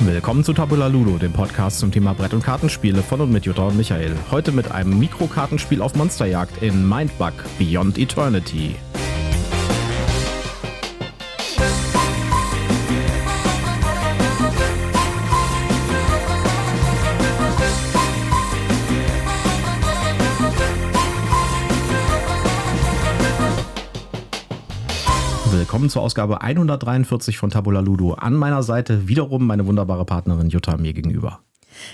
[0.00, 3.64] Willkommen zu Tabula Ludo, dem Podcast zum Thema Brett- und Kartenspiele von und mit Jutta
[3.66, 4.14] und Michael.
[4.30, 8.76] Heute mit einem Mikrokartenspiel auf Monsterjagd in Mindbug Beyond Eternity.
[25.78, 28.14] Willkommen zur Ausgabe 143 von Tabula Ludo.
[28.14, 31.38] An meiner Seite wiederum meine wunderbare Partnerin Jutta mir gegenüber.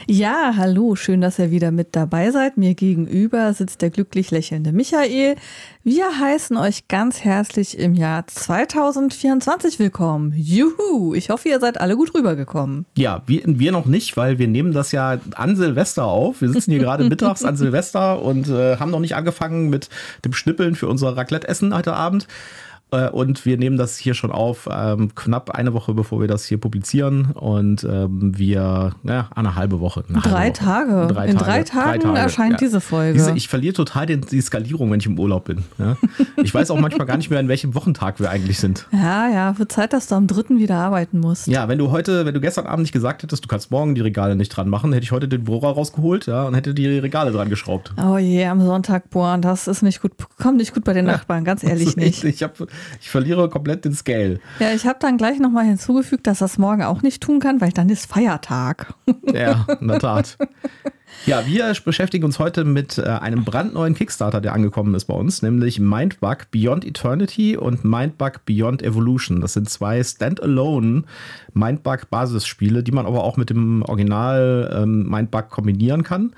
[0.06, 2.56] Ja, hallo, schön, dass ihr wieder mit dabei seid.
[2.56, 5.36] Mir gegenüber sitzt der glücklich lächelnde Michael.
[5.82, 10.32] Wir heißen euch ganz herzlich im Jahr 2024 willkommen.
[10.34, 12.86] Juhu, ich hoffe, ihr seid alle gut rübergekommen.
[12.96, 16.40] Ja, wir, wir noch nicht, weil wir nehmen das ja an Silvester auf.
[16.40, 19.90] Wir sitzen hier gerade mittags an Silvester und äh, haben noch nicht angefangen mit
[20.24, 22.26] dem Schnippeln für unser Raclette-Essen heute Abend.
[22.94, 26.44] Äh, und wir nehmen das hier schon auf, ähm, knapp eine Woche bevor wir das
[26.44, 27.32] hier publizieren.
[27.32, 30.04] Und ähm, wir, ja, eine halbe Woche.
[30.08, 30.64] Eine drei, halbe Woche.
[30.64, 31.06] Tage.
[31.14, 31.44] Drei In Tage.
[31.44, 32.58] drei Tagen Drei Tage, erscheint ja.
[32.58, 33.14] diese Folge.
[33.14, 35.64] Diese, ich verliere total den, die Skalierung, wenn ich im Urlaub bin.
[35.78, 35.96] Ja?
[36.42, 38.86] Ich weiß auch manchmal gar nicht mehr, in welchem Wochentag wir eigentlich sind.
[38.92, 41.46] ja, ja, wird Zeit, dass du am dritten wieder arbeiten musst.
[41.46, 44.00] Ja, wenn du heute, wenn du gestern Abend nicht gesagt hättest, du kannst morgen die
[44.00, 47.32] Regale nicht dran machen, hätte ich heute den Bohrer rausgeholt, ja, und hätte die Regale
[47.32, 47.94] dran geschraubt.
[48.02, 51.44] Oh je, am Sonntag bohren, das ist nicht gut, kommt nicht gut bei den Nachbarn,
[51.44, 52.24] ganz ehrlich nicht.
[52.24, 52.56] Ich, hab,
[53.00, 54.40] ich verliere komplett den Scale.
[54.58, 57.72] Ja, ich habe dann gleich nochmal hinzugefügt, dass das morgen auch nicht tun kann, weil
[57.72, 58.94] dann ist Feiertag.
[59.32, 60.36] Ja, in der Tat.
[61.26, 65.40] Ja, wir beschäftigen uns heute mit äh, einem brandneuen Kickstarter, der angekommen ist bei uns,
[65.40, 69.40] nämlich Mindbug Beyond Eternity und Mindbug Beyond Evolution.
[69.40, 71.04] Das sind zwei Standalone
[71.54, 76.34] Mindbug-Basisspiele, die man aber auch mit dem Original ähm, Mindbug kombinieren kann.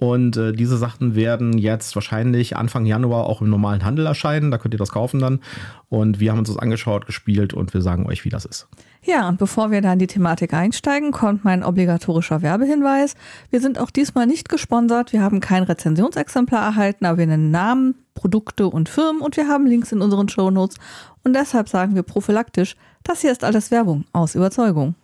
[0.00, 4.52] Und äh, diese Sachen werden jetzt wahrscheinlich Anfang Januar auch im normalen Handel erscheinen.
[4.52, 5.40] Da könnt ihr das kaufen dann.
[5.88, 8.68] Und wir haben uns das angeschaut, gespielt und wir sagen euch, wie das ist.
[9.02, 13.16] Ja, und bevor wir da in die Thematik einsteigen, kommt mein obligatorischer Werbehinweis.
[13.50, 15.12] Wir sind auch diesmal nicht gesponsert.
[15.12, 19.66] Wir haben kein Rezensionsexemplar erhalten, aber wir nennen Namen, Produkte und Firmen und wir haben
[19.66, 20.76] Links in unseren Shownotes.
[21.24, 24.94] Und deshalb sagen wir prophylaktisch, das hier ist alles Werbung aus Überzeugung.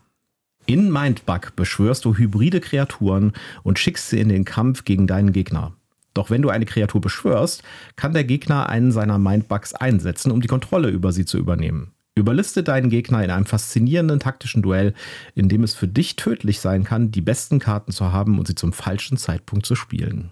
[0.66, 3.32] In Mindbug beschwörst du hybride Kreaturen
[3.62, 5.74] und schickst sie in den Kampf gegen deinen Gegner.
[6.14, 7.62] Doch wenn du eine Kreatur beschwörst,
[7.96, 11.92] kann der Gegner einen seiner Mindbugs einsetzen, um die Kontrolle über sie zu übernehmen.
[12.14, 14.94] Überliste deinen Gegner in einem faszinierenden taktischen Duell,
[15.34, 18.54] in dem es für dich tödlich sein kann, die besten Karten zu haben und sie
[18.54, 20.30] zum falschen Zeitpunkt zu spielen.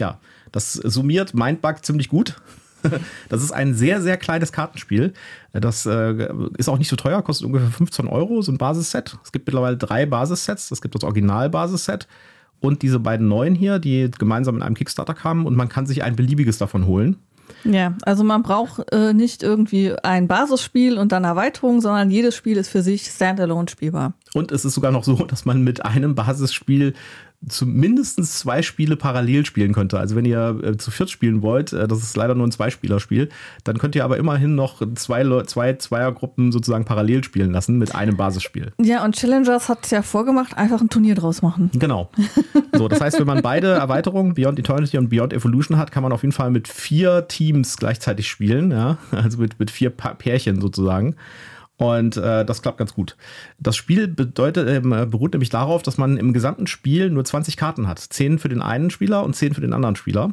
[0.00, 0.20] Ja,
[0.50, 2.40] das summiert Mindbug ziemlich gut.
[3.28, 5.12] Das ist ein sehr, sehr kleines Kartenspiel.
[5.52, 9.16] Das äh, ist auch nicht so teuer, kostet ungefähr 15 Euro, so ein Basisset.
[9.24, 10.70] Es gibt mittlerweile drei Basissets.
[10.70, 12.06] Es gibt das Original-Basisset
[12.60, 16.02] und diese beiden neuen hier, die gemeinsam in einem Kickstarter kamen und man kann sich
[16.02, 17.16] ein beliebiges davon holen.
[17.64, 22.56] Ja, also man braucht äh, nicht irgendwie ein Basisspiel und dann Erweiterung, sondern jedes Spiel
[22.56, 24.12] ist für sich standalone spielbar.
[24.34, 26.94] Und es ist sogar noch so, dass man mit einem Basisspiel
[27.46, 29.98] zumindest zwei Spiele parallel spielen könnte.
[29.98, 33.28] Also wenn ihr äh, zu viert spielen wollt, äh, das ist leider nur ein Zweispielerspiel,
[33.62, 37.94] dann könnt ihr aber immerhin noch zwei, Le- zwei Zweiergruppen sozusagen parallel spielen lassen mit
[37.94, 38.72] einem Basisspiel.
[38.82, 41.70] Ja, und Challengers hat es ja vorgemacht, einfach ein Turnier draus machen.
[41.74, 42.10] Genau.
[42.72, 46.12] So, das heißt, wenn man beide Erweiterungen, Beyond Eternity und Beyond Evolution hat, kann man
[46.12, 48.98] auf jeden Fall mit vier Teams gleichzeitig spielen, ja.
[49.12, 51.14] Also mit, mit vier pa Pärchen sozusagen.
[51.78, 53.16] Und äh, das klappt ganz gut.
[53.60, 57.86] Das Spiel bedeutet, ähm, beruht nämlich darauf, dass man im gesamten Spiel nur 20 Karten
[57.86, 58.00] hat.
[58.00, 60.32] 10 für den einen Spieler und 10 für den anderen Spieler.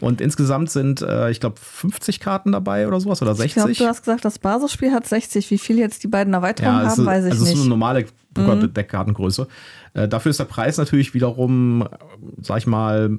[0.00, 3.48] Und insgesamt sind, äh, ich glaube, 50 Karten dabei oder sowas oder 60.
[3.48, 5.48] Ich glaube, du hast gesagt, das Basisspiel hat 60.
[5.50, 7.60] Wie viel jetzt die beiden Erweiterungen es haben, ist- weiß ich also es ist nicht.
[7.62, 9.46] eine normale Poker-Deckkartengröße.
[9.94, 11.86] Äh, dafür ist der Preis natürlich wiederum, äh,
[12.42, 13.18] sag ich mal,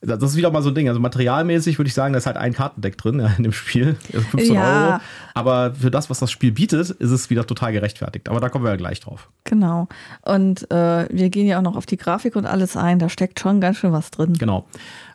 [0.00, 0.88] das ist wieder mal so ein Ding.
[0.88, 3.96] Also materialmäßig würde ich sagen, da ist halt ein Kartendeck drin ja, in dem Spiel.
[4.12, 4.86] Also 15 Ja.
[4.92, 5.00] Euro.
[5.34, 8.28] Aber für das, was das Spiel bietet, ist es wieder total gerechtfertigt.
[8.28, 9.28] Aber da kommen wir ja gleich drauf.
[9.44, 9.88] Genau.
[10.22, 12.98] Und äh, wir gehen ja auch noch auf die Grafik und alles ein.
[12.98, 14.34] Da steckt schon ganz schön was drin.
[14.34, 14.66] Genau.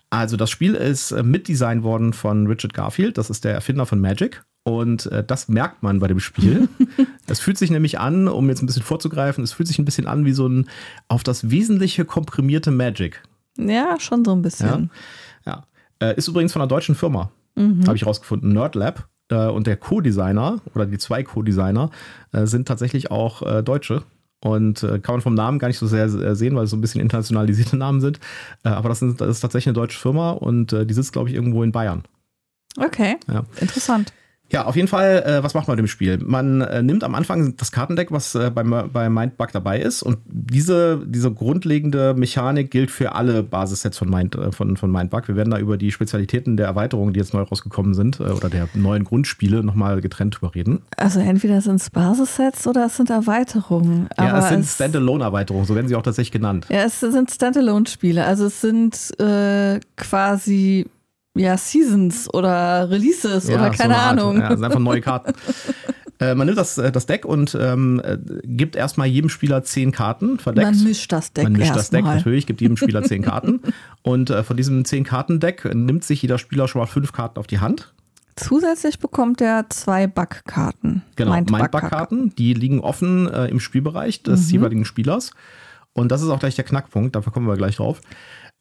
[0.09, 3.17] Also das Spiel ist äh, mitdesignt worden von Richard Garfield.
[3.17, 4.43] Das ist der Erfinder von Magic.
[4.63, 6.69] Und äh, das merkt man bei dem Spiel.
[7.25, 10.07] Es fühlt sich nämlich an, um jetzt ein bisschen vorzugreifen, es fühlt sich ein bisschen
[10.07, 10.67] an wie so ein
[11.07, 13.23] auf das Wesentliche komprimierte Magic.
[13.57, 14.89] Ja, schon so ein bisschen.
[15.45, 15.63] Ja.
[15.99, 17.31] Äh, ist übrigens von einer deutschen Firma.
[17.57, 18.51] Habe ich rausgefunden.
[18.51, 19.07] Nerdlab.
[19.29, 21.91] Äh, und der Co-Designer oder die zwei Co-Designer
[22.31, 24.03] äh, sind tatsächlich auch Deutsche.
[24.41, 26.99] Und kann man vom Namen gar nicht so sehr sehen, weil es so ein bisschen
[26.99, 28.19] internationalisierte Namen sind.
[28.63, 32.03] Aber das, ist tatsächlich eine deutsche Firma und die sitzt, glaube ich, irgendwo in Bayern.
[32.77, 33.43] Okay, Ja.
[33.61, 34.11] interessant.
[34.53, 36.19] Ja, auf jeden Fall, äh, was macht man mit dem Spiel?
[36.19, 40.03] Man äh, nimmt am Anfang das Kartendeck, was äh, beim, bei Mindbug dabei ist.
[40.03, 45.27] Und diese, diese grundlegende Mechanik gilt für alle Basissets von, Mind, äh, von, von Mindbug.
[45.27, 48.47] Wir werden da über die Spezialitäten der Erweiterungen, die jetzt neu rausgekommen sind, äh, oder
[48.47, 50.83] der neuen Grundspiele nochmal getrennt drüber reden.
[50.97, 54.07] Also entweder sind es Basissets oder es sind Erweiterungen.
[54.19, 56.67] ja, es sind Standalone-Erweiterungen, so werden sie auch tatsächlich genannt.
[56.69, 58.23] Ja, es sind Standalone-Spiele.
[58.23, 60.85] Also es sind äh, quasi
[61.35, 64.35] ja, Seasons oder Releases ja, oder keine so Ahnung.
[64.39, 65.33] Ja, das sind einfach neue Karten.
[66.19, 69.91] äh, man nimmt das, äh, das Deck und ähm, äh, gibt erstmal jedem Spieler zehn
[69.91, 70.75] Karten verdeckt.
[70.75, 71.45] Man mischt das Deck.
[71.45, 72.17] Man mischt das Deck mal.
[72.17, 73.61] natürlich, gibt jedem Spieler zehn Karten.
[74.03, 77.47] Und äh, von diesem zehn Karten-Deck nimmt sich jeder Spieler schon mal fünf Karten auf
[77.47, 77.93] die Hand.
[78.35, 81.03] Zusätzlich bekommt er zwei Bug-Karten.
[81.15, 82.33] Genau, Mind-Bug-Karten.
[82.35, 84.53] Die liegen offen äh, im Spielbereich des mhm.
[84.53, 85.31] jeweiligen Spielers.
[85.93, 88.01] Und das ist auch gleich der Knackpunkt, dafür kommen wir gleich drauf.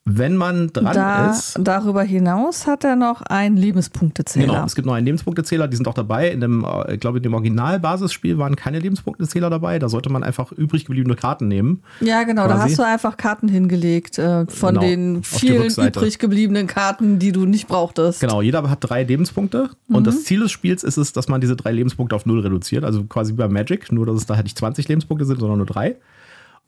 [0.04, 1.56] Wenn man dran da, ist.
[1.60, 4.46] Darüber hinaus hat er noch einen Lebenspunktezähler.
[4.46, 6.28] Genau, es gibt noch einen Lebenspunktezähler, die sind auch dabei.
[6.28, 9.78] In dem, äh, ich glaube, in dem Original-Basisspiel waren keine Lebenspunktezähler dabei.
[9.78, 11.84] Da sollte man einfach übrig gebliebene Karten nehmen.
[12.00, 12.56] Ja, genau, quasi.
[12.56, 17.30] da hast du einfach Karten hingelegt äh, von genau, den vielen übrig gebliebenen Karten, die
[17.30, 18.20] du nicht brauchtest.
[18.20, 19.70] Genau, jeder hat drei Lebenspunkte.
[19.86, 19.94] Mhm.
[19.94, 22.82] Und das Ziel des Spiels ist es, dass man diese drei Lebenspunkte auf null reduziert.
[22.82, 25.58] Also quasi wie bei Magic, nur dass es da halt nicht 20 Lebenspunkte sind, sondern
[25.58, 25.96] nur drei.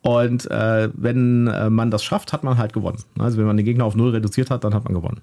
[0.05, 2.99] Und äh, wenn äh, man das schafft, hat man halt gewonnen.
[3.19, 5.23] Also wenn man den Gegner auf null reduziert hat, dann hat man gewonnen.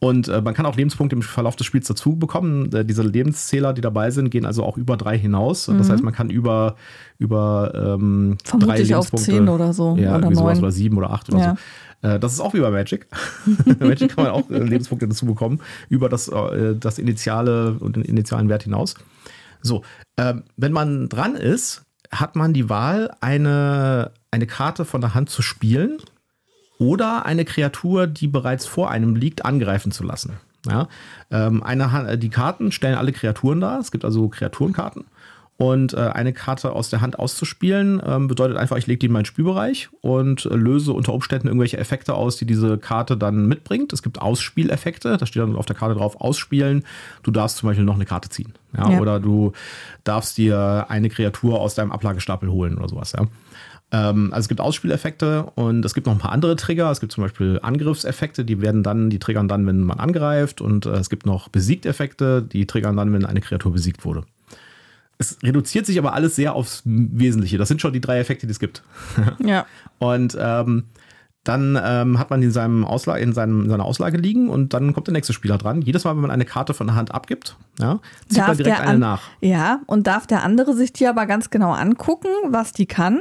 [0.00, 2.72] Und äh, man kann auch Lebenspunkte im Verlauf des Spiels dazu bekommen.
[2.72, 5.68] Äh, diese Lebenszähler, die dabei sind, gehen also auch über drei hinaus.
[5.68, 5.76] Mhm.
[5.76, 6.76] Das heißt, man kann über,
[7.18, 9.14] über ähm, drei Lebenspunkte.
[9.14, 9.96] auf zehn oder so.
[9.96, 11.56] Ja, oder, sowas, oder sieben oder acht oder ja.
[12.02, 12.08] so.
[12.08, 13.08] Äh, das ist auch wie bei Magic.
[13.80, 18.04] Magic kann man auch äh, Lebenspunkte dazu bekommen, über das, äh, das initiale und den
[18.04, 18.94] initialen Wert hinaus.
[19.60, 19.82] So,
[20.16, 25.30] äh, wenn man dran ist, hat man die Wahl, eine, eine Karte von der Hand
[25.30, 25.98] zu spielen
[26.78, 30.38] oder eine Kreatur, die bereits vor einem liegt, angreifen zu lassen.
[30.66, 30.88] Ja,
[31.30, 33.78] ähm, eine, die Karten stellen alle Kreaturen dar.
[33.78, 35.04] Es gibt also Kreaturenkarten.
[35.60, 39.12] Und äh, eine Karte aus der Hand auszuspielen, ähm, bedeutet einfach, ich lege die in
[39.12, 43.92] meinen Spielbereich und äh, löse unter Umständen irgendwelche Effekte aus, die diese Karte dann mitbringt.
[43.92, 46.84] Es gibt Ausspieleffekte, da steht dann auf der Karte drauf, ausspielen.
[47.24, 48.52] Du darfst zum Beispiel noch eine Karte ziehen.
[48.76, 48.88] Ja?
[48.88, 49.00] ja.
[49.00, 49.50] Oder du
[50.04, 53.10] darfst dir eine Kreatur aus deinem Ablagestapel holen oder sowas.
[53.18, 53.26] Ja?
[53.90, 56.88] Ähm, also es gibt Ausspieleffekte und es gibt noch ein paar andere Trigger.
[56.92, 60.60] Es gibt zum Beispiel Angriffseffekte, die werden dann, die triggern dann, wenn man angreift.
[60.60, 64.22] Und äh, es gibt noch Besiegt-Effekte, die triggern dann, wenn eine Kreatur besiegt wurde.
[65.18, 67.58] Es reduziert sich aber alles sehr aufs Wesentliche.
[67.58, 68.82] Das sind schon die drei Effekte, die es gibt.
[69.44, 69.66] Ja.
[69.98, 70.84] Und ähm,
[71.44, 74.92] dann ähm, hat man in, seinem Auslage, in, seinem, in seiner Auslage liegen und dann
[74.92, 75.80] kommt der nächste Spieler dran.
[75.80, 78.80] Jedes Mal, wenn man eine Karte von der Hand abgibt, ja, zieht darf man direkt
[78.80, 79.22] eine nach.
[79.40, 83.20] Ja, und darf der andere sich die aber ganz genau angucken, was die kann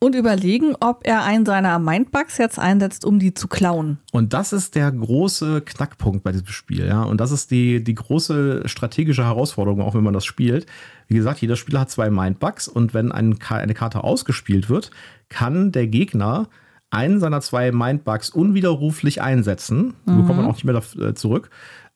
[0.00, 3.98] und überlegen, ob er einen seiner Mindbugs jetzt einsetzt, um die zu klauen.
[4.12, 7.02] Und das ist der große Knackpunkt bei diesem Spiel, ja.
[7.02, 10.66] Und das ist die, die große strategische Herausforderung, auch wenn man das spielt.
[11.06, 14.90] Wie gesagt, jeder Spieler hat zwei Mindbugs und wenn ein, eine Karte ausgespielt wird,
[15.28, 16.48] kann der Gegner
[16.88, 19.94] einen seiner zwei Mindbugs unwiderruflich einsetzen.
[20.06, 20.22] Mhm.
[20.22, 21.50] bekommt man auch nicht mehr äh, zurück,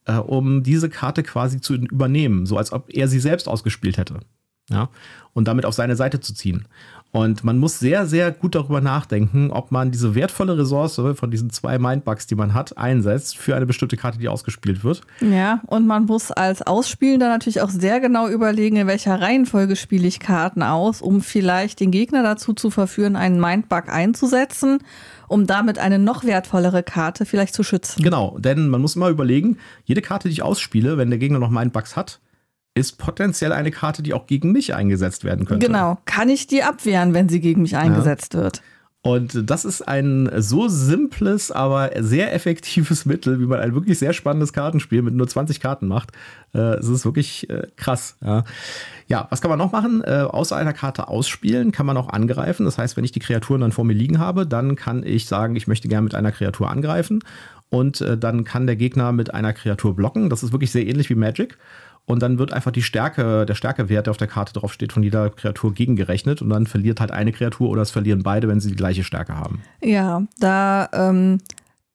[0.04, 4.20] äh, um diese Karte quasi zu übernehmen, so als ob er sie selbst ausgespielt hätte.
[4.70, 4.88] Ja,
[5.34, 6.66] und damit auf seine Seite zu ziehen.
[7.14, 11.50] Und man muss sehr, sehr gut darüber nachdenken, ob man diese wertvolle Ressource von diesen
[11.50, 15.02] zwei Mindbugs, die man hat, einsetzt für eine bestimmte Karte, die ausgespielt wird.
[15.20, 20.08] Ja, und man muss als Ausspielender natürlich auch sehr genau überlegen, in welcher Reihenfolge spiele
[20.08, 24.78] ich Karten aus, um vielleicht den Gegner dazu zu verführen, einen Mindbug einzusetzen,
[25.28, 28.02] um damit eine noch wertvollere Karte vielleicht zu schützen.
[28.02, 31.50] Genau, denn man muss immer überlegen, jede Karte, die ich ausspiele, wenn der Gegner noch
[31.50, 32.18] Mindbugs hat,
[32.74, 35.66] ist potenziell eine Karte, die auch gegen mich eingesetzt werden könnte.
[35.66, 35.98] Genau.
[36.06, 38.40] Kann ich die abwehren, wenn sie gegen mich eingesetzt ja.
[38.40, 38.62] wird?
[39.06, 44.14] Und das ist ein so simples, aber sehr effektives Mittel, wie man ein wirklich sehr
[44.14, 46.12] spannendes Kartenspiel mit nur 20 Karten macht.
[46.54, 48.16] Äh, es ist wirklich äh, krass.
[48.22, 49.26] Ja.
[49.28, 50.02] was kann man noch machen?
[50.02, 52.64] Äh, außer einer Karte ausspielen kann man auch angreifen.
[52.64, 55.54] Das heißt, wenn ich die Kreaturen dann vor mir liegen habe, dann kann ich sagen,
[55.54, 57.20] ich möchte gerne mit einer Kreatur angreifen.
[57.68, 60.30] Und dann kann der Gegner mit einer Kreatur blocken.
[60.30, 61.58] Das ist wirklich sehr ähnlich wie Magic.
[62.06, 65.02] Und dann wird einfach die Stärke, der Stärkewert, der auf der Karte drauf steht, von
[65.02, 66.42] jeder Kreatur gegengerechnet.
[66.42, 69.36] Und dann verliert halt eine Kreatur oder es verlieren beide, wenn sie die gleiche Stärke
[69.36, 69.62] haben.
[69.82, 71.38] Ja, da ähm,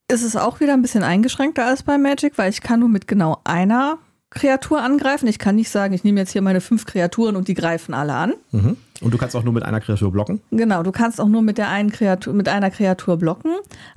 [0.07, 3.07] ist es auch wieder ein bisschen eingeschränkter als bei Magic, weil ich kann nur mit
[3.07, 3.99] genau einer
[4.31, 5.27] Kreatur angreifen.
[5.27, 8.13] Ich kann nicht sagen, ich nehme jetzt hier meine fünf Kreaturen und die greifen alle
[8.13, 8.33] an.
[8.51, 8.77] Mhm.
[9.01, 10.41] Und du kannst auch nur mit einer Kreatur blocken?
[10.51, 13.53] Genau, du kannst auch nur mit der einen Kreatur, mit einer Kreatur blocken.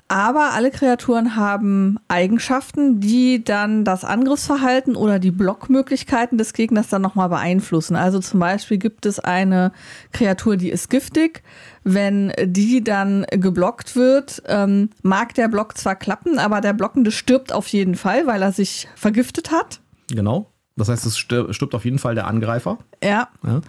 [0.07, 7.03] Aber alle Kreaturen haben Eigenschaften, die dann das Angriffsverhalten oder die Blockmöglichkeiten des Gegners dann
[7.03, 7.97] nochmal beeinflussen.
[7.97, 9.73] Also zum Beispiel gibt es eine
[10.13, 11.43] Kreatur, die ist giftig.
[11.83, 17.53] Wenn die dann geblockt wird, ähm, mag der Block zwar klappen, aber der Blockende stirbt
[17.53, 19.82] auf jeden Fall, weil er sich vergiftet hat.
[20.15, 20.51] Genau.
[20.77, 22.79] Das heißt, es stirbt auf jeden Fall der Angreifer.
[23.03, 23.29] Ja.
[23.45, 23.61] ja.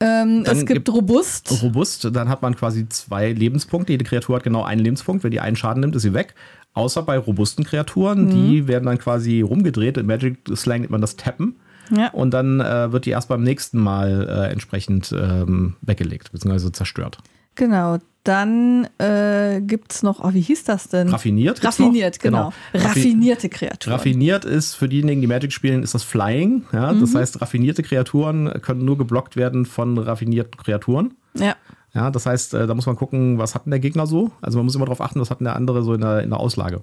[0.00, 1.62] Ähm, es gibt, gibt robust.
[1.62, 3.92] Robust, dann hat man quasi zwei Lebenspunkte.
[3.92, 5.24] Jede Kreatur hat genau einen Lebenspunkt.
[5.24, 6.34] Wenn die einen Schaden nimmt, ist sie weg.
[6.72, 8.30] Außer bei robusten Kreaturen, mhm.
[8.30, 9.98] die werden dann quasi rumgedreht.
[9.98, 11.56] In Magic Slang nennt man das Tappen.
[11.90, 12.10] Ja.
[12.10, 17.18] Und dann äh, wird die erst beim nächsten Mal äh, entsprechend ähm, weggelegt, beziehungsweise zerstört.
[17.60, 17.98] Genau.
[18.24, 21.08] Dann äh, gibt es noch, oh, wie hieß das denn?
[21.08, 21.62] Raffiniert.
[21.62, 22.54] Raffiniert, genau.
[22.72, 22.86] genau.
[22.86, 23.94] Raffinierte Kreaturen.
[23.94, 26.64] Raffiniert ist für diejenigen, die Magic spielen, ist das Flying.
[26.72, 26.92] Ja?
[26.92, 27.00] Mhm.
[27.00, 31.14] Das heißt, raffinierte Kreaturen können nur geblockt werden von raffinierten Kreaturen.
[31.34, 31.54] Ja.
[31.92, 34.30] Ja, das heißt, äh, da muss man gucken, was hat denn der Gegner so?
[34.40, 36.30] Also man muss immer darauf achten, was hat denn der andere so in der, in
[36.30, 36.82] der Auslage.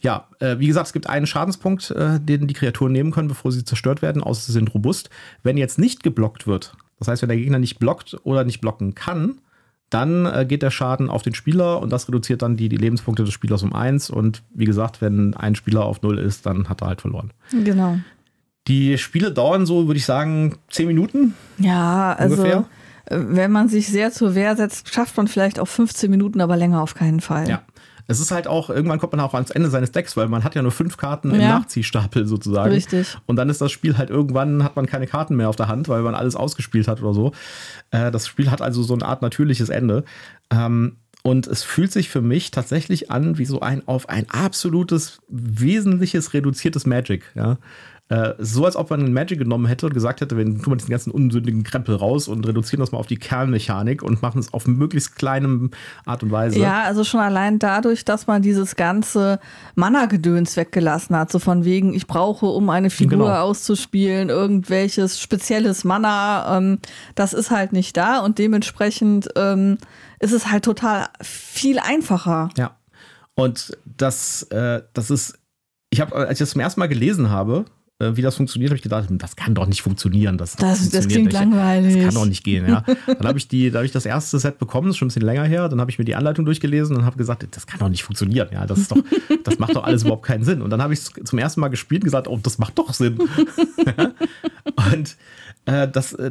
[0.00, 3.52] Ja, äh, wie gesagt, es gibt einen Schadenspunkt, äh, den die Kreaturen nehmen können, bevor
[3.52, 5.10] sie zerstört werden, außer sie sind robust.
[5.42, 8.94] Wenn jetzt nicht geblockt wird, das heißt, wenn der Gegner nicht blockt oder nicht blocken
[8.94, 9.40] kann,
[9.90, 13.24] dann äh, geht der Schaden auf den Spieler und das reduziert dann die, die Lebenspunkte
[13.24, 14.10] des Spielers um eins.
[14.10, 17.32] Und wie gesagt, wenn ein Spieler auf null ist, dann hat er halt verloren.
[17.50, 17.98] Genau.
[18.66, 21.34] Die Spiele dauern so, würde ich sagen, zehn Minuten.
[21.58, 22.64] Ja, also ungefähr.
[23.06, 26.56] Äh, wenn man sich sehr zur Wehr setzt, schafft man vielleicht auch 15 Minuten, aber
[26.56, 27.48] länger auf keinen Fall.
[27.48, 27.62] Ja.
[28.06, 30.54] Es ist halt auch, irgendwann kommt man auch ans Ende seines Decks, weil man hat
[30.54, 31.58] ja nur fünf Karten im ja.
[31.58, 32.72] Nachziehstapel sozusagen.
[32.72, 33.16] Richtig.
[33.26, 35.88] Und dann ist das Spiel halt irgendwann, hat man keine Karten mehr auf der Hand,
[35.88, 37.32] weil man alles ausgespielt hat oder so.
[37.90, 40.04] Äh, das Spiel hat also so eine Art natürliches Ende.
[40.50, 45.22] Ähm, und es fühlt sich für mich tatsächlich an wie so ein auf ein absolutes,
[45.28, 47.24] wesentliches reduziertes Magic.
[47.34, 47.56] Ja?
[48.10, 50.90] Äh, so als ob man Magic genommen hätte und gesagt hätte, wir tun wir diesen
[50.90, 54.66] ganzen unsündigen Krempel raus und reduzieren das mal auf die Kernmechanik und machen es auf
[54.66, 55.70] möglichst kleinem
[56.04, 56.58] Art und Weise.
[56.58, 59.40] Ja, also schon allein dadurch, dass man dieses ganze
[59.74, 63.40] Mana-Gedöns weggelassen hat, so von wegen, ich brauche, um eine Figur genau.
[63.40, 66.80] auszuspielen, irgendwelches spezielles Mana, ähm,
[67.14, 69.78] das ist halt nicht da und dementsprechend ähm,
[70.20, 72.50] ist es halt total viel einfacher.
[72.58, 72.76] Ja.
[73.34, 75.38] Und das, äh, das ist,
[75.88, 77.64] ich habe, als ich das zum ersten Mal gelesen habe,
[78.00, 80.36] wie das funktioniert, habe ich gedacht, das kann doch nicht funktionieren.
[80.36, 81.32] Das, das, das klingt nicht.
[81.32, 81.94] langweilig.
[81.94, 82.84] Das kann doch nicht gehen, ja.
[83.06, 85.10] Dann habe ich, die, da hab ich das erste Set bekommen, das ist schon ein
[85.10, 85.68] bisschen länger her.
[85.68, 88.48] Dann habe ich mir die Anleitung durchgelesen und habe gesagt, das kann doch nicht funktionieren.
[88.52, 88.98] Ja, das, ist doch,
[89.44, 90.60] das macht doch alles überhaupt keinen Sinn.
[90.60, 92.92] Und dann habe ich es zum ersten Mal gespielt und gesagt, oh, das macht doch
[92.92, 93.16] Sinn.
[94.92, 95.16] und
[95.66, 96.30] äh, das, äh,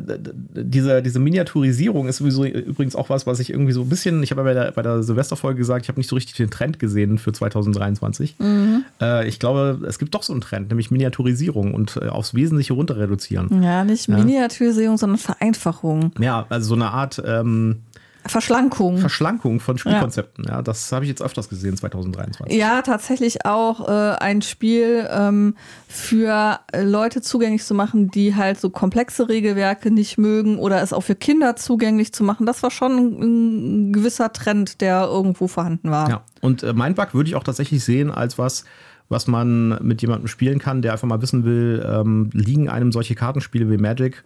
[0.53, 4.31] diese, diese Miniaturisierung ist sowieso übrigens auch was, was ich irgendwie so ein bisschen, ich
[4.31, 6.77] habe ja bei der, bei der Silvesterfolge gesagt, ich habe nicht so richtig den Trend
[6.77, 8.35] gesehen für 2023.
[8.39, 8.85] Mhm.
[9.01, 12.97] Äh, ich glaube, es gibt doch so einen Trend, nämlich Miniaturisierung und aufs Wesentliche runter
[12.97, 13.63] reduzieren.
[13.63, 16.11] Ja, nicht Miniaturisierung, sondern Vereinfachung.
[16.19, 17.77] Ja, also so eine Art ähm,
[18.25, 18.97] Verschlankung.
[18.97, 20.55] Verschlankung von Spielkonzepten, ja.
[20.55, 22.57] ja das habe ich jetzt öfters gesehen 2023.
[22.57, 25.55] Ja, tatsächlich auch äh, ein Spiel ähm,
[25.87, 31.01] für Leute zugänglich zu machen, die halt so komplexe Regelwerke nicht mögen oder es auch
[31.01, 32.45] für Kinder zugänglich zu machen.
[32.45, 36.09] Das war schon ein, gewisser Trend, der irgendwo vorhanden war.
[36.09, 38.63] Ja, und äh, Mindbug würde ich auch tatsächlich sehen als was,
[39.09, 43.15] was man mit jemandem spielen kann, der einfach mal wissen will, ähm, liegen einem solche
[43.15, 44.23] Kartenspiele wie Magic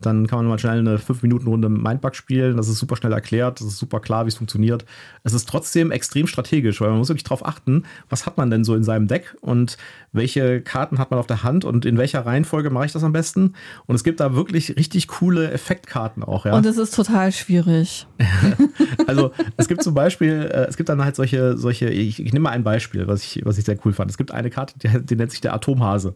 [0.00, 2.56] dann kann man mal schnell eine 5-Minuten-Runde Mindbug spielen.
[2.56, 4.84] Das ist super schnell erklärt, das ist super klar, wie es funktioniert.
[5.24, 8.62] Es ist trotzdem extrem strategisch, weil man muss wirklich darauf achten, was hat man denn
[8.64, 9.76] so in seinem Deck und
[10.12, 13.12] welche Karten hat man auf der Hand und in welcher Reihenfolge mache ich das am
[13.12, 13.54] besten.
[13.86, 16.46] Und es gibt da wirklich richtig coole Effektkarten auch.
[16.46, 16.54] Ja?
[16.54, 18.06] Und es ist total schwierig.
[19.06, 22.44] also es gibt zum Beispiel, äh, es gibt dann halt solche, solche ich, ich nehme
[22.44, 24.10] mal ein Beispiel, was ich, was ich sehr cool fand.
[24.10, 26.14] Es gibt eine Karte, die, die nennt sich der Atomhase.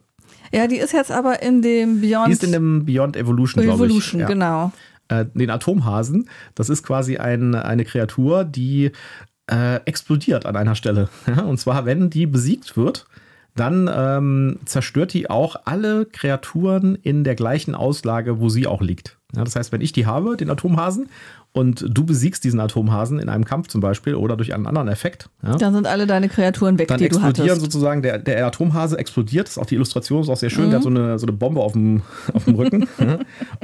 [0.52, 2.28] Ja, die ist jetzt aber in dem Beyond.
[2.28, 3.90] Die ist in dem Beyond Evolution, glaube ich.
[3.90, 4.26] Evolution, ja.
[4.26, 4.72] genau.
[5.08, 8.92] Äh, den Atomhasen, das ist quasi ein, eine Kreatur, die
[9.50, 11.08] äh, explodiert an einer Stelle.
[11.46, 13.06] und zwar, wenn die besiegt wird,
[13.54, 19.18] dann ähm, zerstört die auch alle Kreaturen in der gleichen Auslage, wo sie auch liegt.
[19.34, 21.08] Ja, das heißt, wenn ich die habe, den Atomhasen,
[21.54, 25.28] und du besiegst diesen Atomhasen in einem Kampf zum Beispiel oder durch einen anderen Effekt.
[25.42, 27.22] Ja, dann sind alle deine Kreaturen weg, dann die du hattest.
[27.22, 30.48] Dann explodieren sozusagen, der, der Atomhase explodiert, das ist auch die Illustration, ist auch sehr
[30.48, 30.70] schön, mhm.
[30.70, 32.88] der hat so eine, so eine Bombe auf dem, auf dem Rücken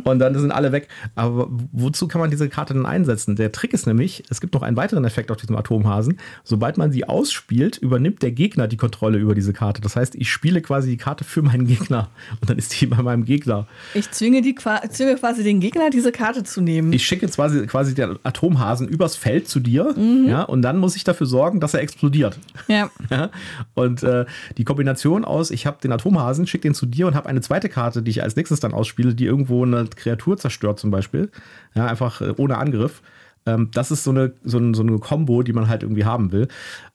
[0.05, 0.89] und dann sind alle weg.
[1.15, 3.37] Aber wozu kann man diese Karte denn einsetzen?
[3.37, 6.19] Der Trick ist nämlich, es gibt noch einen weiteren Effekt auf diesem Atomhasen.
[6.45, 9.81] Sobald man sie ausspielt, übernimmt der Gegner die Kontrolle über diese Karte.
[9.81, 13.03] Das heißt, ich spiele quasi die Karte für meinen Gegner und dann ist die bei
[13.03, 13.67] meinem Gegner.
[13.95, 16.93] Ich zwinge, die, zwinge quasi den Gegner, diese Karte zu nehmen.
[16.93, 20.27] Ich schicke quasi, quasi der Atomhasen übers Feld zu dir, mhm.
[20.29, 22.37] ja, und dann muss ich dafür sorgen, dass er explodiert.
[22.67, 22.91] Ja.
[23.11, 23.31] ja
[23.75, 27.29] und äh, die Kombination aus, ich habe den Atomhasen, schicke den zu dir und habe
[27.29, 30.91] eine zweite Karte, die ich als nächstes dann ausspiele, die irgendwo eine Kreatur zerstört zum
[30.91, 31.31] Beispiel,
[31.77, 33.01] ja, einfach äh, ohne Angriff.
[33.47, 36.33] Ähm, das ist so eine, so, ein, so eine Kombo, die man halt irgendwie haben
[36.33, 36.49] will.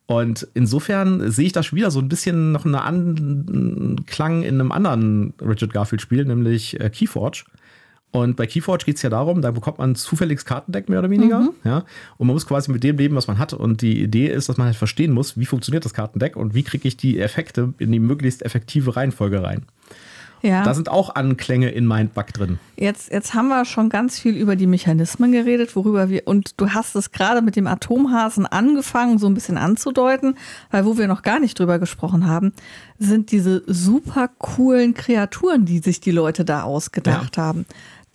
[0.06, 5.34] Und insofern sehe ich das wieder so ein bisschen noch einen Anklang in einem anderen
[5.42, 7.46] Richard Garfield-Spiel, nämlich äh, Keyforge.
[8.14, 11.10] Und bei Keyforge geht es ja darum, da bekommt man ein zufälliges Kartendeck mehr oder
[11.10, 11.40] weniger.
[11.40, 11.50] Mhm.
[11.64, 11.78] Ja?
[12.18, 13.54] Und man muss quasi mit dem leben, was man hat.
[13.54, 16.62] Und die Idee ist, dass man halt verstehen muss, wie funktioniert das Kartendeck und wie
[16.62, 19.66] kriege ich die Effekte in die möglichst effektive Reihenfolge rein.
[20.44, 20.64] Ja.
[20.64, 22.60] Da sind auch Anklänge in Mindbug drin.
[22.76, 26.72] Jetzt, jetzt haben wir schon ganz viel über die Mechanismen geredet, worüber wir, und du
[26.72, 30.38] hast es gerade mit dem Atomhasen angefangen, so ein bisschen anzudeuten,
[30.70, 32.52] weil wo wir noch gar nicht drüber gesprochen haben,
[33.00, 37.66] sind diese super coolen Kreaturen, die sich die Leute da ausgedacht haben.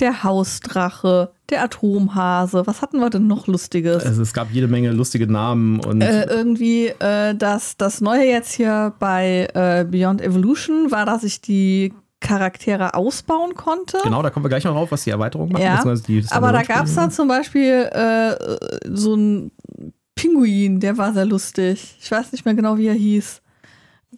[0.00, 4.04] Der Hausdrache, der Atomhase, was hatten wir denn noch Lustiges?
[4.04, 8.52] Also es gab jede Menge lustige Namen und Äh, irgendwie äh, das, das Neue jetzt
[8.52, 13.98] hier bei äh, Beyond Evolution war, dass ich die Charaktere ausbauen konnte.
[14.02, 15.62] genau, da kommen wir gleich noch drauf, was die Erweiterung macht.
[15.62, 18.34] Ja, die aber da gab es dann zum Beispiel äh,
[18.92, 19.52] so einen
[20.16, 21.96] Pinguin, der war sehr lustig.
[22.00, 23.40] Ich weiß nicht mehr genau, wie er hieß.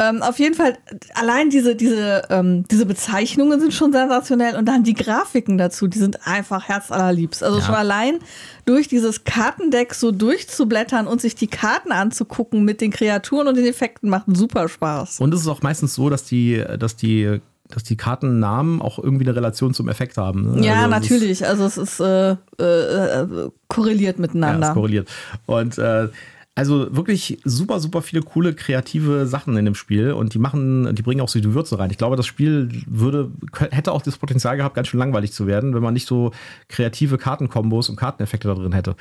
[0.00, 0.78] Ähm, auf jeden Fall,
[1.14, 5.98] allein diese, diese, ähm, diese Bezeichnungen sind schon sensationell und dann die Grafiken dazu, die
[5.98, 7.42] sind einfach herzallerliebst.
[7.44, 7.64] Also Ja.
[7.66, 8.18] schon allein
[8.64, 13.66] durch dieses Kartendeck so durchzublättern und sich die Karten anzugucken mit den Kreaturen und den
[13.66, 15.20] Effekten macht super Spaß.
[15.20, 19.26] Und es ist auch meistens so, dass die, dass die, dass die Kartennamen auch irgendwie
[19.26, 20.54] eine Relation zum Effekt haben.
[20.60, 20.66] ne?
[20.66, 21.46] Ja, Also es ist- natürlich.
[21.46, 24.68] Also es ist äh, äh, äh, korreliert Ja, miteinander.
[24.68, 25.08] ist korreliert.
[25.46, 26.08] Und äh,
[26.56, 31.02] also wirklich super, super viele coole kreative Sachen in dem Spiel und die machen, die
[31.02, 31.90] bringen auch so die Würze rein.
[31.90, 33.30] Ich glaube, das Spiel würde,
[33.70, 36.32] hätte auch das Potenzial gehabt, ganz schön langweilig zu werden, wenn man nicht so
[36.68, 38.96] kreative Kartenkombos und Karteneffekte da drin hätte.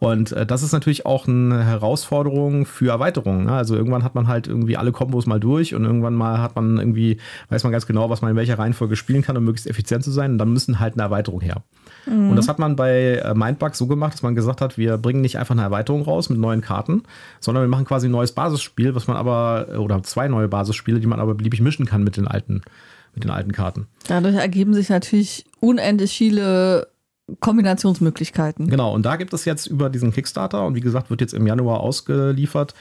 [0.00, 3.46] Und äh, das ist natürlich auch eine Herausforderung für Erweiterungen.
[3.46, 3.52] Ne?
[3.52, 6.78] Also irgendwann hat man halt irgendwie alle Kombos mal durch und irgendwann mal hat man
[6.78, 10.04] irgendwie, weiß man ganz genau, was man in welcher Reihenfolge spielen kann, um möglichst effizient
[10.04, 10.32] zu sein.
[10.32, 11.62] Und dann müssen halt eine Erweiterung her.
[12.30, 15.20] Und das hat man bei äh, Mindbug so gemacht, dass man gesagt hat, wir bringen
[15.20, 16.87] nicht einfach eine Erweiterung raus mit neuen Karten,
[17.40, 21.06] sondern wir machen quasi ein neues Basisspiel, was man aber, oder zwei neue Basisspiele, die
[21.06, 22.62] man aber beliebig mischen kann mit den alten,
[23.14, 23.86] mit den alten Karten.
[24.06, 26.88] Dadurch ergeben sich natürlich unendlich viele
[27.40, 28.68] Kombinationsmöglichkeiten.
[28.68, 31.46] Genau, und da gibt es jetzt über diesen Kickstarter, und wie gesagt, wird jetzt im
[31.46, 32.74] Januar ausgeliefert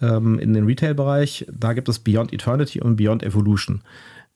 [0.00, 3.82] ähm, in den Retail-Bereich, da gibt es Beyond Eternity und Beyond Evolution.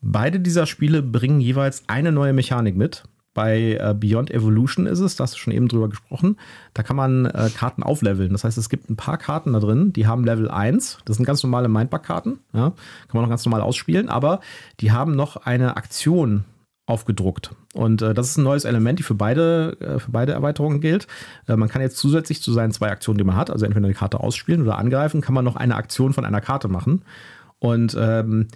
[0.00, 3.04] Beide dieser Spiele bringen jeweils eine neue Mechanik mit.
[3.34, 6.36] Bei äh, Beyond Evolution ist es, da hast du schon eben drüber gesprochen,
[6.74, 8.32] da kann man äh, Karten aufleveln.
[8.32, 10.98] Das heißt, es gibt ein paar Karten da drin, die haben Level 1.
[11.04, 12.38] Das sind ganz normale Mindbug-Karten.
[12.52, 12.70] Ja?
[12.70, 12.74] Kann
[13.14, 14.40] man noch ganz normal ausspielen, aber
[14.80, 16.44] die haben noch eine Aktion
[16.86, 17.52] aufgedruckt.
[17.74, 21.06] Und äh, das ist ein neues Element, die für beide, äh, für beide Erweiterungen gilt.
[21.46, 23.94] Äh, man kann jetzt zusätzlich zu seinen zwei Aktionen, die man hat, also entweder eine
[23.94, 27.02] Karte ausspielen oder angreifen, kann man noch eine Aktion von einer Karte machen.
[27.58, 28.48] Und ähm,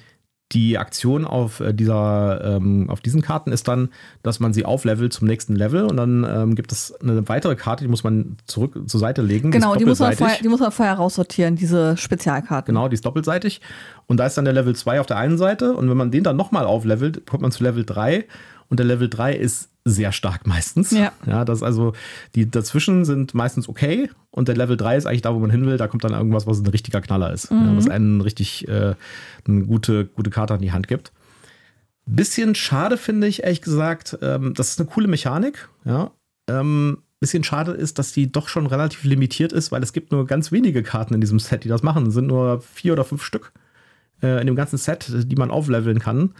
[0.53, 3.89] die Aktion auf äh, dieser, ähm, auf diesen Karten ist dann,
[4.23, 7.83] dass man sie auflevelt zum nächsten Level und dann ähm, gibt es eine weitere Karte,
[7.83, 9.51] die muss man zurück zur Seite legen.
[9.51, 12.73] Genau, ist die muss, vorher, die muss man vorher raussortieren, diese Spezialkarten.
[12.73, 13.61] Genau, die ist doppelseitig.
[14.07, 15.75] Und da ist dann der Level 2 auf der einen Seite.
[15.75, 18.25] Und wenn man den dann nochmal auflevelt, kommt man zu Level 3.
[18.69, 20.91] Und der Level 3 ist sehr stark meistens.
[20.91, 21.13] Ja.
[21.27, 21.93] ja das ist also,
[22.35, 24.11] die dazwischen sind meistens okay.
[24.31, 25.77] Und der Level 3 ist eigentlich da, wo man hin will.
[25.77, 27.51] Da kommt dann irgendwas, was ein richtiger Knaller ist.
[27.51, 28.95] Ja, was einen richtig äh,
[29.47, 31.13] eine gute, gute Karte an die Hand gibt.
[32.05, 34.19] Bisschen schade finde ich, ehrlich gesagt.
[34.21, 35.69] Ähm, das ist eine coole Mechanik.
[35.85, 36.11] Ja.
[36.49, 40.27] Ähm, bisschen schade ist, dass die doch schon relativ limitiert ist, weil es gibt nur
[40.27, 42.07] ganz wenige Karten in diesem Set, die das machen.
[42.07, 43.53] Es sind nur vier oder fünf Stück
[44.23, 46.35] äh, in dem ganzen Set, die man aufleveln kann.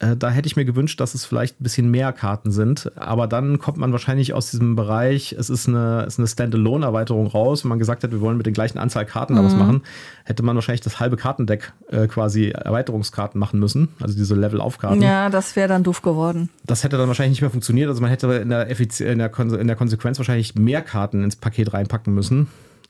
[0.00, 2.92] Äh, da hätte ich mir gewünscht, dass es vielleicht ein bisschen mehr Karten sind.
[2.96, 7.26] Aber dann kommt man wahrscheinlich aus diesem Bereich, es ist eine, es ist eine Standalone-Erweiterung
[7.26, 7.64] raus.
[7.64, 9.82] Wenn man gesagt hätte, wir wollen mit den gleichen Anzahl Karten da was machen,
[10.24, 13.88] hätte man wahrscheinlich das halbe Kartendeck äh, quasi Erweiterungskarten machen müssen.
[14.00, 15.02] Also diese Level-Auf-Karten.
[15.02, 16.48] Ja, das wäre dann doof geworden.
[16.64, 17.88] Das hätte dann wahrscheinlich nicht mehr funktioniert.
[17.88, 21.24] Also man hätte in der, Effiz in der, Kon in der Konsequenz wahrscheinlich mehr Karten
[21.24, 22.46] ins Paket reinpacken müssen.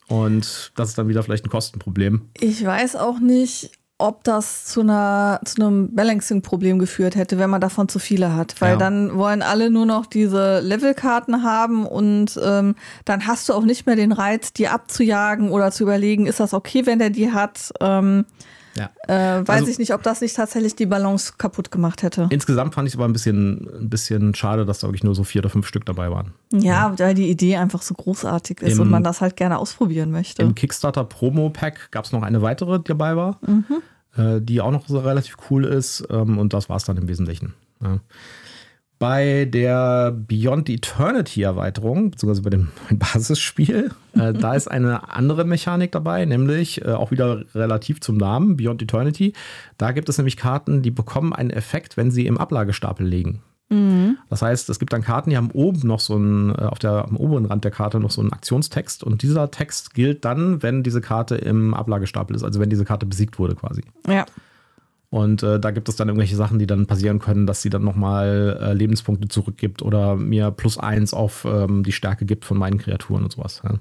[0.08, 2.22] Und das ist dann wieder vielleicht ein Kostenproblem.
[2.34, 7.60] Ich weiß auch nicht, ob das zu, einer, zu einem Balancing-Problem geführt hätte, wenn man
[7.60, 8.60] davon zu viele hat.
[8.60, 8.76] Weil Ja.
[8.76, 13.86] dann wollen alle nur noch diese Levelkarten haben und ähm, dann hast du auch nicht
[13.86, 17.72] mehr den Reiz, die abzujagen oder zu überlegen, ist das okay, wenn der die hat.
[17.80, 18.24] Ähm,
[18.76, 18.90] Ja.
[19.08, 22.26] äh, weiß Also- ich nicht, ob das nicht tatsächlich die Balance kaputt gemacht hätte.
[22.30, 25.24] Insgesamt fand ich es aber ein bisschen, ein bisschen schade, dass da wirklich nur so
[25.24, 26.32] vier oder fünf Stück dabei waren.
[26.52, 30.10] Ja, weil die Idee einfach so großartig ist Im- und man das halt gerne ausprobieren
[30.10, 30.42] möchte.
[30.42, 33.40] Im Kickstarter Promo Pack gab es noch eine weitere, die dabei war,
[34.16, 36.06] äh, die auch noch so relativ cool ist.
[36.10, 37.54] Ähm, und das war es dann im Wesentlichen.
[37.82, 37.98] Ja.
[38.98, 45.92] Bei der Beyond Eternity Erweiterung, beziehungsweise bei dem Basisspiel, äh, da ist eine andere Mechanik
[45.92, 49.34] dabei, nämlich äh, auch wieder relativ zum Namen, Beyond Eternity.
[49.76, 53.42] Da gibt es nämlich Karten, die bekommen einen Effekt, wenn sie im Ablagestapel liegen.
[54.30, 57.04] Das heißt, es gibt dann Karten, die haben oben noch so einen, äh, auf der,
[57.04, 60.82] am oberen Rand der Karte noch so einen Aktionstext und dieser Text gilt dann, wenn
[60.82, 63.82] diese Karte im Ablagestapel ist, also wenn diese Karte besiegt wurde quasi.
[64.06, 64.24] Ja.
[65.10, 67.82] Und äh, da gibt es dann irgendwelche Sachen, die dann passieren können, dass sie dann
[67.82, 72.76] nochmal äh, Lebenspunkte zurückgibt oder mir plus eins auf ähm, die Stärke gibt von meinen
[72.78, 73.62] Kreaturen und sowas.
[73.64, 73.74] Ja,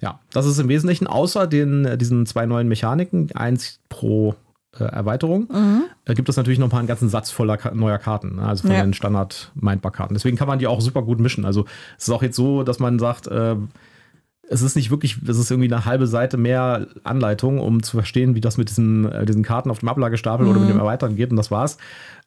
[0.00, 4.34] ja das ist im Wesentlichen außer den, äh, diesen zwei neuen Mechaniken, eins pro
[4.78, 5.82] äh, Erweiterung, Mhm.
[6.06, 8.46] äh, gibt es natürlich noch mal einen ganzen Satz voller Ka neuer Karten, ne?
[8.46, 8.80] also von Ja.
[8.82, 10.14] den Standard-Mindbar-Karten.
[10.14, 11.44] Deswegen kann man die auch super gut mischen.
[11.44, 11.66] Also
[11.98, 13.56] es ist auch jetzt so, dass man sagt, äh,
[14.48, 18.34] es ist nicht wirklich, es ist irgendwie eine halbe Seite mehr Anleitung, um zu verstehen,
[18.34, 21.30] wie das mit diesen, äh, diesen Karten auf dem Ablagestapel oder mit dem Erweitern geht
[21.30, 21.78] und das war's.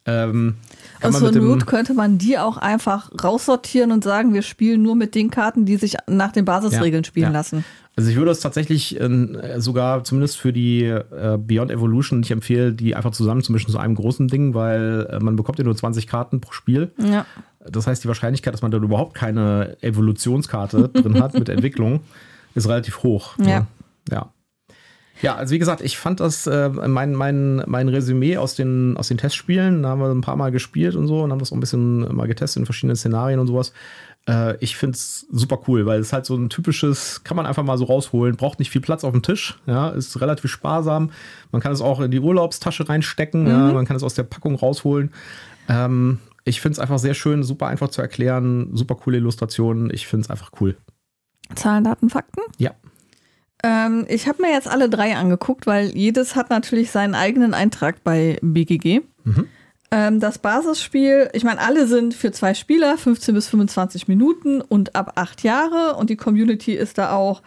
[0.08, 0.58] Ähm,
[1.04, 5.16] mit dem, Not könnte man die auch einfach raussortieren und sagen, wir spielen nur mit
[5.16, 7.32] den Karten, die sich nach den Basisregeln Ja, spielen ja.
[7.32, 7.66] lassen.
[7.96, 12.78] Also ich würde es tatsächlich äh, sogar zumindest für die äh, Beyond Evolution nicht empfehlen,
[12.78, 16.40] die einfach zusammenzumischen zu einem großen Ding, weil äh, man bekommt ja nur 20 Karten
[16.40, 16.92] pro Spiel.
[17.00, 17.26] Ja.
[17.70, 22.02] Das heißt, die Wahrscheinlichkeit, dass man da überhaupt keine Evolutionskarte drin hat mit Entwicklung,
[22.54, 23.38] ist relativ hoch.
[23.38, 23.50] ne?
[23.50, 23.68] Ja.
[24.12, 24.30] Ja.
[25.22, 29.08] Ja, also wie gesagt, ich fand das, äh, mein, mein, mein Resümee aus den, aus
[29.08, 31.58] den Testspielen, da haben wir ein paar Mal gespielt und so und haben das auch
[31.58, 33.72] ein bisschen mal getestet in verschiedenen Szenarien und sowas.
[34.28, 37.64] Äh, ich finde es super cool, weil es halt so ein typisches, kann man einfach
[37.64, 41.12] mal so rausholen, braucht nicht viel Platz auf dem Tisch, ja, ist relativ sparsam.
[41.52, 44.56] Man kann es auch in die Urlaubstasche reinstecken, ja, man kann es aus der Packung
[44.56, 45.14] rausholen.
[45.70, 49.90] Ähm, ich finde es einfach sehr schön, super einfach zu erklären, super coole Illustrationen.
[49.92, 50.78] Ich finde es einfach cool.
[51.56, 52.42] Zahlen, Daten, Fakten?
[52.58, 52.72] Ja.
[53.64, 58.04] Ähm, ich habe mir jetzt alle drei angeguckt, weil jedes hat natürlich seinen eigenen Eintrag
[58.04, 59.02] bei BGG.
[59.24, 59.48] Mhm.
[59.92, 64.96] Ähm, das Basisspiel, ich meine, alle sind für zwei Spieler, 15 bis 25 Minuten und
[64.96, 65.96] ab acht Jahre.
[65.96, 67.42] Und die Community ist da auch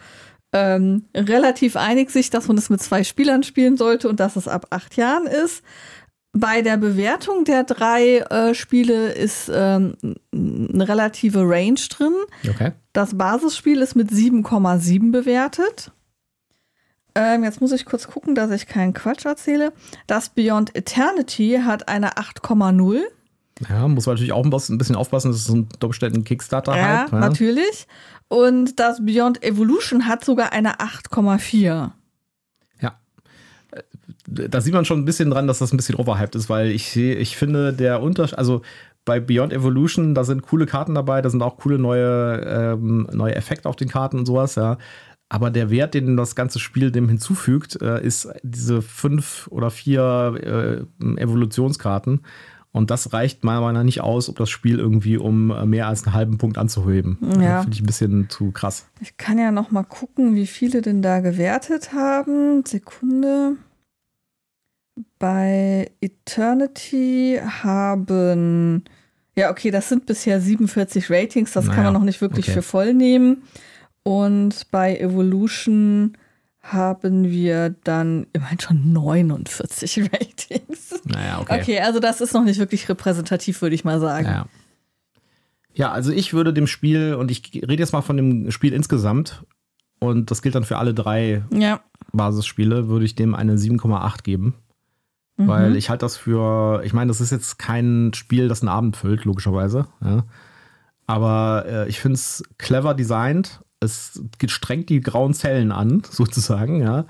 [0.51, 4.47] ähm, relativ einig sich, dass man das mit zwei Spielern spielen sollte und dass es
[4.47, 5.63] ab acht Jahren ist.
[6.33, 9.95] Bei der Bewertung der drei äh, Spiele ist ähm,
[10.31, 12.13] eine relative Range drin.
[12.47, 12.73] Okay.
[12.93, 15.91] Das Basisspiel ist mit 7,7 bewertet.
[17.15, 19.73] Ähm, jetzt muss ich kurz gucken, dass ich keinen Quatsch erzähle.
[20.05, 23.01] Das Beyond Eternity hat eine 8,0.
[23.67, 27.13] Ja, muss man natürlich auch ein bisschen aufpassen, das ist ein doppelständen Kickstarter Ja, halt.
[27.13, 27.87] natürlich.
[28.29, 31.91] Und das Beyond Evolution hat sogar eine 8,4.
[34.27, 36.89] Da sieht man schon ein bisschen dran, dass das ein bisschen overhyped ist, weil ich
[36.91, 38.61] sehe, ich finde, der Unterschied, also
[39.05, 43.35] bei Beyond Evolution, da sind coole Karten dabei, da sind auch coole neue, ähm, neue
[43.35, 44.77] Effekte auf den Karten und sowas, ja.
[45.29, 50.85] Aber der Wert, den das ganze Spiel dem hinzufügt, äh, ist diese fünf oder vier
[50.99, 52.21] äh, Evolutionskarten.
[52.71, 55.87] Und das reicht meiner Meinung nach nicht aus, um das Spiel irgendwie um äh, mehr
[55.87, 57.17] als einen halben Punkt anzuheben.
[57.39, 57.61] Ja.
[57.61, 58.87] Finde ich ein bisschen zu krass.
[59.01, 62.63] Ich kann ja noch mal gucken, wie viele denn da gewertet haben.
[62.65, 63.57] Sekunde.
[65.17, 68.83] Bei Eternity haben,
[69.35, 72.53] ja, okay, das sind bisher 47 Ratings, das kann Naja, man noch nicht wirklich okay.
[72.53, 73.43] für voll nehmen.
[74.03, 76.17] Und bei Evolution
[76.61, 81.01] haben wir dann immerhin schon 49 Ratings.
[81.05, 81.61] Naja, okay.
[81.61, 84.25] Okay, also das ist noch nicht wirklich repräsentativ, würde ich mal sagen.
[84.27, 84.45] Ja.
[85.73, 89.43] ja, also ich würde dem Spiel, und ich rede jetzt mal von dem Spiel insgesamt,
[89.99, 91.81] und das gilt dann für alle drei Ja.
[92.13, 94.55] Basisspiele, würde ich dem eine 7,8 geben.
[95.39, 95.47] Mhm.
[95.47, 98.97] Weil ich halte das für, ich meine, das ist jetzt kein Spiel, das einen Abend
[98.97, 99.87] füllt, logischerweise.
[100.03, 100.25] Ja.
[101.07, 103.61] Aber äh, ich finde es clever designt.
[103.79, 107.05] Es strengt die grauen Zellen an, sozusagen, ja.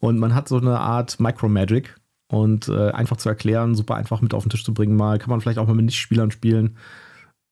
[0.00, 1.96] Und man hat so eine Art Micro-Magic.
[2.26, 5.30] Und äh, einfach zu erklären, super einfach mit auf den Tisch zu bringen, mal, kann
[5.30, 6.76] man vielleicht auch mal mit Nichtspielern spielen.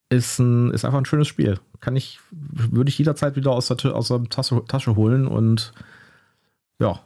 [0.09, 1.59] Ist, ein, ist einfach ein schönes Spiel.
[1.81, 5.73] Kann ich, würde ich jederzeit wieder aus der, aus der Tasche, Tasche holen und
[6.81, 7.01] ja,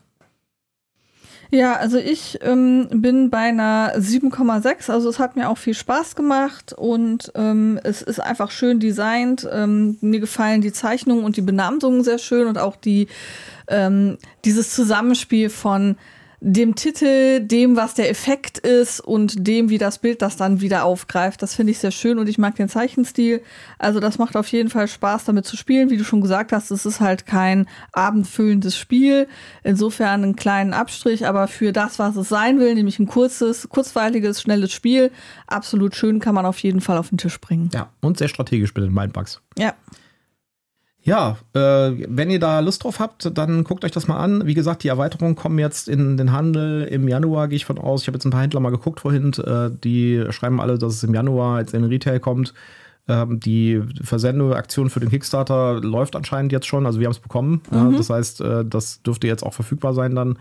[1.54, 4.90] Ja, also ich ähm, bin bei einer 7,6.
[4.90, 9.46] Also es hat mir auch viel Spaß gemacht und ähm, es ist einfach schön designt.
[9.52, 13.06] Ähm, mir gefallen die Zeichnungen und die Benamsungen sehr schön und auch die
[13.68, 15.96] ähm, dieses Zusammenspiel von
[16.44, 20.84] dem Titel, dem, was der Effekt ist und dem, wie das Bild das dann wieder
[20.84, 21.40] aufgreift.
[21.40, 23.42] Das finde ich sehr schön und ich mag den Zeichenstil.
[23.78, 25.88] Also das macht auf jeden Fall Spaß, damit zu spielen.
[25.90, 29.28] Wie du schon gesagt hast, es ist halt kein abendfüllendes Spiel.
[29.62, 34.42] Insofern einen kleinen Abstrich, aber für das, was es sein will, nämlich ein kurzes, kurzweiliges,
[34.42, 35.12] schnelles Spiel,
[35.46, 37.70] absolut schön, kann man auf jeden Fall auf den Tisch bringen.
[37.72, 39.40] ja, und sehr strategisch mit den Mindbugs.
[39.56, 39.74] Ja.
[41.04, 41.58] Ja, äh,
[42.08, 44.46] wenn ihr da Lust drauf habt, dann guckt euch das mal an.
[44.46, 48.02] Wie gesagt, die Erweiterungen kommen jetzt in den Handel im Januar, gehe ich von aus.
[48.02, 49.32] Ich habe jetzt ein paar Händler mal geguckt vorhin.
[49.32, 52.54] Äh, die schreiben alle, dass es im Januar jetzt in den Retail kommt.
[53.08, 56.86] Ähm, die Versendeaktion für den Kickstarter läuft anscheinend jetzt schon.
[56.86, 57.62] Also wir haben es bekommen.
[57.72, 60.38] Ja, das heißt, äh, das dürfte jetzt auch verfügbar sein dann.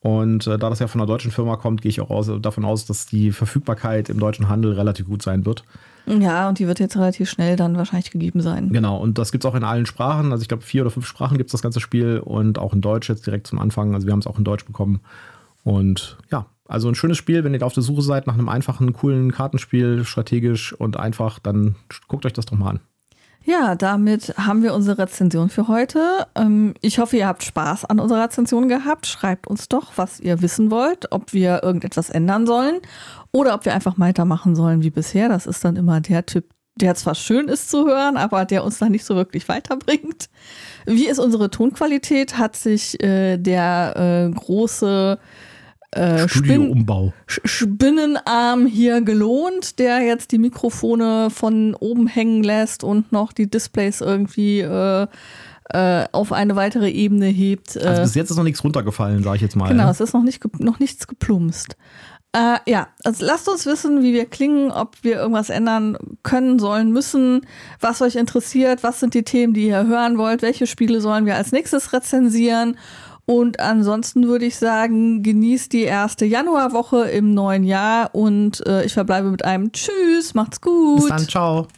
[0.00, 2.64] Und äh, da das ja von einer deutschen Firma kommt, gehe ich auch aus, davon
[2.64, 5.64] aus, dass die Verfügbarkeit im deutschen Handel relativ gut sein wird.
[6.06, 8.70] Ja, und die wird jetzt relativ schnell dann wahrscheinlich gegeben sein.
[8.70, 10.32] Genau, und das gibt es auch in allen Sprachen.
[10.32, 12.80] Also ich glaube, vier oder fünf Sprachen gibt es das ganze Spiel und auch in
[12.80, 13.94] Deutsch jetzt direkt zum Anfang.
[13.94, 15.00] Also wir haben es auch in Deutsch bekommen.
[15.64, 18.48] Und ja, also ein schönes Spiel, wenn ihr da auf der Suche seid nach einem
[18.48, 21.74] einfachen, coolen Kartenspiel, strategisch und einfach, dann
[22.06, 22.80] guckt euch das doch mal an.
[23.48, 26.26] Ja, damit haben wir unsere Rezension für heute.
[26.34, 29.06] Ähm, ich hoffe, ihr habt Spaß an unserer Rezension gehabt.
[29.06, 32.82] Schreibt uns doch, was ihr wissen wollt, ob wir irgendetwas ändern sollen
[33.32, 35.30] oder ob wir einfach weitermachen sollen wie bisher.
[35.30, 36.44] Das ist dann immer der Typ,
[36.76, 40.28] der zwar schön ist zu hören, aber der uns dann nicht so wirklich weiterbringt.
[40.84, 42.36] Wie ist unsere Tonqualität?
[42.36, 45.18] Hat sich äh, der äh, große
[45.92, 47.12] äh, Studioumbau.
[47.26, 54.00] Spinnenarm hier gelohnt, der jetzt die Mikrofone von oben hängen lässt und noch die Displays
[54.00, 55.06] irgendwie äh,
[55.70, 57.76] äh, auf eine weitere Ebene hebt.
[57.76, 59.68] Also bis jetzt ist noch nichts runtergefallen, sage ich jetzt mal.
[59.68, 59.90] Genau, ne?
[59.90, 61.76] es ist noch, nicht, noch nichts geplumpst.
[62.32, 66.92] Äh, ja, also lasst uns wissen, wie wir klingen, ob wir irgendwas ändern können, sollen,
[66.92, 67.46] müssen,
[67.80, 71.36] was euch interessiert, was sind die Themen, die ihr hören wollt, welche Spiele sollen wir
[71.36, 72.76] als nächstes rezensieren.
[73.30, 78.94] Und ansonsten würde ich sagen, genießt die erste Januarwoche im neuen Jahr und äh, ich
[78.94, 81.00] verbleibe mit einem Tschüss, macht's gut.
[81.00, 81.68] Bis dann, ciao.